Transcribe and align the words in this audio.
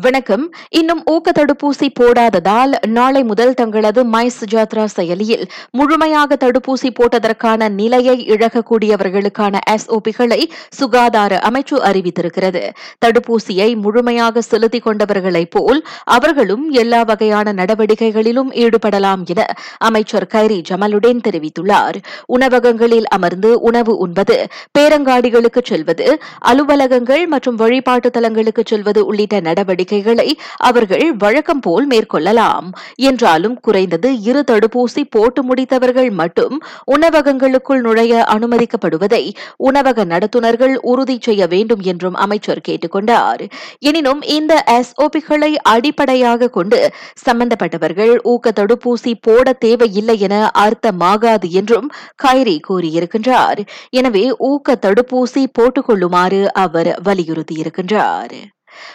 வணக்கம். 0.00 0.52
இன்னும் 0.68 1.02
ஊக்க 1.04 1.32
தடுப்பூசி 1.32 1.86
போடாததால் 2.00 2.72
நாளை 2.86 3.22
முதல் 3.22 3.54
தங்களது 3.54 4.04
மை 4.04 4.30
சுஜாத்ரா 4.40 4.84
செயலியில் 4.84 5.44
முழுமையாக 5.70 6.36
தடுப்பூசி 6.40 6.88
போட்டதற்கான 6.98 7.68
நிலையை 7.68 8.26
இழக்கக்கூடியவர்களுக்கான 8.26 9.58
எஸ்ஓபிகளை 9.70 10.38
சுகாதார 10.68 11.40
அமைச்சு 11.48 11.76
அறிவித்திருக்கிறது. 11.90 12.62
தடுப்பூசியை 13.06 13.76
முழுமையாக 13.76 14.40
செலுத்திக் 14.40 14.86
கொண்டவர்களைப் 14.86 15.50
போல் 15.50 15.84
அவர்களும் 16.04 16.70
எல்லா 16.70 17.02
வகையான 17.02 17.52
நடவடிக்கைகளிலும் 17.52 18.52
ஈடுபடலாம் 18.54 19.24
என 19.24 19.46
அமைச்சர் 19.78 20.28
கைரி 20.34 20.62
ஜமலுடன் 20.70 21.24
தெரிவித்துள்ளார். 21.28 21.96
உணவகங்களில் 22.26 23.06
அமர்ந்து 23.06 23.60
உணவு 23.60 23.96
உண்பது 23.96 24.38
பேரங்காடிகளுக்கு 24.78 25.62
செல்வது 25.62 26.18
அலுவலகங்கள் 26.38 27.26
மற்றும் 27.26 27.54
வழிபாட்டு 27.54 28.10
தலங்களுக்கு 28.10 28.62
செல்வது 28.66 29.06
உள்ளிட்ட 29.06 29.40
நடவடிக்கை 29.40 29.86
நடவடிக்கைகளை 29.88 30.28
அவர்கள் 30.56 31.06
வழக்கம் 31.16 31.60
போல் 31.60 31.86
மேற்கொள்ளலாம். 31.86 32.66
என்றாலும் 32.94 33.56
குறைந்தது 33.60 34.08
இரு 34.20 34.42
தடுப்பூசி 34.50 35.02
போட்டு 35.10 35.40
முடித்தவர்கள் 35.42 36.10
மட்டும் 36.10 36.56
உணவகங்களுக்குள் 36.94 37.80
நுழைய 37.80 38.24
அனுமதிக்கப்படுவதை 38.34 39.22
உணவக 39.56 40.04
நடத்துனர்கள் 40.04 40.74
உறுதி 40.82 41.16
செய்ய 41.20 41.46
வேண்டும் 41.46 41.80
என்றும் 41.80 42.14
அமைச்சர் 42.14 42.60
கேட்டுக் 42.60 42.90
கொண்டார் 42.90 43.42
எனினும் 43.78 44.22
இந்த 44.22 44.52
எஸ்ஓபிகளை 44.76 45.52
அடிப்படையாக 45.54 46.48
கொண்டு 46.48 46.80
சம்பந்தப்பட்டவர்கள் 47.26 48.14
ஊக்க 48.22 48.52
தடுப்பூசி 48.60 49.12
போட 49.20 49.52
தேவையில்லை 49.52 50.18
என 50.18 50.36
அர்த்தமாகாது 50.58 51.48
என்றும் 51.60 51.88
கைரி 52.22 52.56
கூறியிருக்கின்றார். 52.68 53.60
எனவே 53.90 54.24
ஊக்க 54.50 54.78
தடுப்பூசி 54.86 55.44
போட்டுக் 55.52 55.86
கொள்ளுமாறு 55.86 56.40
அவர் 56.52 56.90
வலியுறுத்தியிருக்கின்றார். 57.04 58.36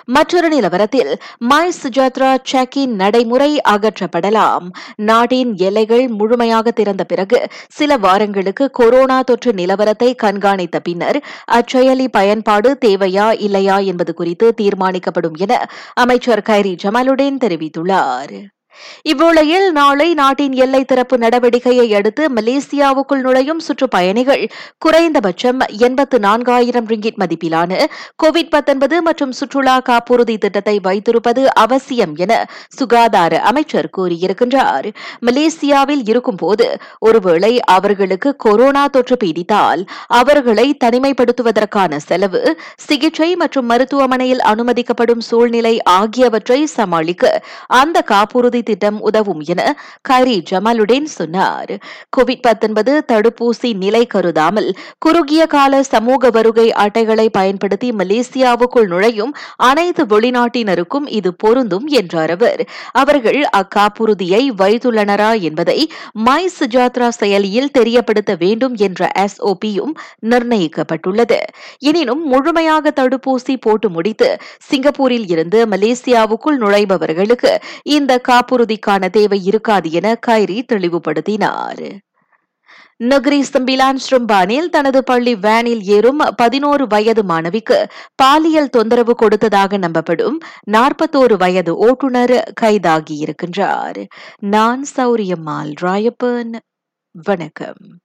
மற்றொரு 0.06 0.50
நிலவரத்தில் 0.50 1.16
மை 1.38 1.72
சுஜாத்ரா 1.84 2.38
செக்கின் 2.52 2.94
நடைமுறை 3.02 3.62
அகற்றப்படலாம். 3.70 4.70
நாட்டின் 4.96 5.56
எல்லைகள் 5.58 6.08
முழுமையாக 6.08 6.72
திறந்த 6.72 7.04
பிறகு 7.04 7.48
சில 7.70 7.98
வாரங்களுக்கு 7.98 8.72
கொரோனா 8.72 9.22
தொற்று 9.22 9.52
நிலவரத்தை 9.52 10.14
கண்காணித்த 10.24 10.80
பின்னர் 10.84 11.24
அச்செயலி 11.52 12.08
பயன்பாடு 12.12 12.78
தேவையா 12.86 13.36
இல்லையா 13.40 13.78
என்பது 13.78 14.14
குறித்து 14.14 14.54
தீர்மானிக்கப்படும் 14.62 15.38
என 15.38 15.68
அமைச்சர் 15.94 16.46
கைரி 16.50 16.76
ஜமாலுடன் 16.84 17.38
தெரிவித்துள்ளார். 17.44 18.36
இவ்வேளையில் 19.06 19.72
நாளை 19.72 20.14
நாட்டின் 20.14 20.54
எல்லை 20.54 20.84
திறப்பு 20.84 21.18
நடவடிக்கையை 21.18 21.88
அடுத்து 21.94 22.30
மலேசியாவுக்குள் 22.30 23.22
நுழையும் 23.22 23.60
சுற்றுப்பயணிகள் 23.60 24.50
குறைந்தபட்சம் 24.78 25.60
எண்பத்து 25.78 26.20
நான்காயிரம் 26.20 26.88
ரிங்கிட் 26.88 27.20
மதிப்பிலான 27.20 27.72
கோவிட் 28.24 29.02
மற்றும் 29.02 29.32
சுற்றுலா 29.32 29.78
காப்புறுதி 29.80 30.38
திட்டத்தை 30.38 30.80
வைத்திருப்பது 30.80 31.54
அவசியம் 31.56 32.16
என 32.16 32.34
சுகாதார 32.78 33.40
அமைச்சர் 33.42 33.90
கூறியிருக்கின்றார். 33.98 34.88
மலேசியாவில் 35.26 36.04
இருக்கும்போது 36.06 36.68
ஒருவேளை 37.00 37.60
அவர்களுக்கு 37.68 38.36
கொரோனா 38.36 38.86
தொற்று 38.88 39.18
பீடித்தால் 39.24 39.82
அவர்களை 40.08 40.78
தனிமைப்படுத்துவதற்கான 40.84 41.96
செலவு 41.98 42.42
சிகிச்சை 42.78 43.36
மற்றும் 43.36 43.66
மருத்துவமனையில் 43.66 44.42
அனுமதிக்கப்படும் 44.42 45.24
சூழ்நிலை 45.30 45.76
ஆகியவற்றை 45.92 46.66
சமாளிக்க 46.66 47.42
அந்த 47.68 48.02
காப்புறுதி 48.02 48.63
திட்டம் 48.64 49.00
உதவும் 49.02 49.42
என 49.46 49.62
கைரி 50.10 50.38
ஜமாலுடன் 50.52 51.10
சொன்னார். 51.18 51.74
கோவிட் 52.18 52.42
தடுப்பூசி 53.12 53.70
நிலை 53.84 54.04
கருதாமல் 54.06 54.70
குறுகிய 54.98 55.46
கால 55.46 55.82
சமூக 55.84 56.30
வருகை 56.30 56.66
அட்டைகளை 56.84 57.28
பயன்படுத்தி 57.30 57.90
மலேசியாவுக்குள் 57.92 58.88
நுழையும் 58.88 59.34
அனைத்து 59.70 60.04
வெளிநாட்டினருக்கும் 60.06 61.08
இது 61.08 61.30
பொருந்தும் 61.34 61.88
என்றார் 62.00 62.30
அவர். 62.30 62.62
அவர்கள் 62.92 63.42
அக்காப்புறுதியை 63.58 64.42
வைத்துள்ளனரா 64.62 65.32
என்பதை 65.42 65.80
மை 66.28 66.42
சுஜாத்ரா 66.60 67.10
செயலியில் 67.20 67.72
தெரியப்படுத்த 67.72 68.32
வேண்டும் 68.36 68.76
என்ற 68.88 69.12
எஸ்ஓபியும் 69.26 69.94
நிர்ணயிக்கப்பட்டுள்ளது. 70.30 71.40
எனினும் 71.80 72.24
முழுமையாக 72.28 72.94
தடுப்பூசி 73.02 73.56
போட்டு 73.60 73.90
முடித்து 73.90 74.30
சிங்கப்பூரில் 74.70 75.28
இருந்து 75.28 75.60
மலேசியாவுக்குள் 75.66 76.60
நுழைபவர்களுக்கு 76.64 77.52
இந்த 77.96 78.12
காப்பு 78.30 78.53
வாக்குறுதிக்கான 78.54 79.10
தேவை 79.10 79.46
இருக்காது 79.46 79.92
என 79.92 80.20
கைரி 80.28 80.62
தெளிவுபடுத்தினார். 80.74 81.98
நகரி 83.04 83.44
சம்பிலான் 83.54 83.98
ஸ்ரும்பானில் 84.10 84.70
தனது 84.70 85.04
பள்ளி 85.04 85.36
வேனில் 85.36 85.84
ஏறும் 85.84 86.20
பதினோரு 86.36 86.88
வயது 86.88 87.24
மாணவிக்கு 87.24 87.88
பாலியல் 88.16 88.70
தொந்தரவு 88.70 89.16
கொடுத்ததாக 89.16 89.78
நம்பப்படும் 89.78 90.38
நாற்பத்தோரு 90.72 91.38
வயது 91.38 91.76
ஓட்டுநர் 91.76 92.54
கைதாகியிருக்கின்றார். 92.62 94.08
நான் 94.40 94.86
சௌரியம்மாள் 94.96 95.74
ராயப்பன். 95.82 96.54
வணக்கம். 97.12 98.03